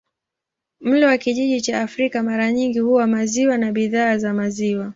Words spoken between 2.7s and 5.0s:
huwa maziwa na bidhaa za maziwa.